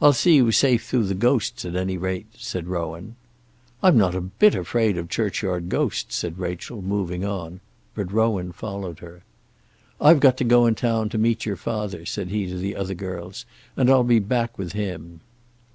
"I'll 0.00 0.14
see 0.14 0.36
you 0.36 0.50
safe 0.50 0.86
through 0.86 1.04
the 1.04 1.14
ghosts 1.14 1.66
at 1.66 1.76
any 1.76 1.98
rate," 1.98 2.24
said 2.38 2.68
Rowan. 2.68 3.16
"I'm 3.82 3.98
not 3.98 4.14
a 4.14 4.22
bit 4.22 4.54
afraid 4.54 4.96
of 4.96 5.10
churchyard 5.10 5.68
ghosts," 5.68 6.16
said 6.16 6.38
Rachel, 6.38 6.80
moving 6.80 7.22
on. 7.22 7.60
But 7.94 8.14
Rowan 8.14 8.52
followed 8.52 9.00
her. 9.00 9.24
"I've 10.00 10.20
got 10.20 10.38
to 10.38 10.44
go 10.44 10.64
into 10.64 10.80
town 10.80 11.10
to 11.10 11.18
meet 11.18 11.44
your 11.44 11.56
father," 11.56 12.06
said 12.06 12.30
he 12.30 12.46
to 12.46 12.56
the 12.56 12.74
other 12.74 12.94
girls, 12.94 13.44
"and 13.76 13.90
I'll 13.90 14.04
be 14.04 14.20
back 14.20 14.56
with 14.56 14.72
him." 14.72 15.20